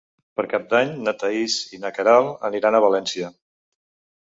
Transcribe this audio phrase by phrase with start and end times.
[0.37, 3.33] Per Cap d'Any na Thaís i na Queralt aniran a València.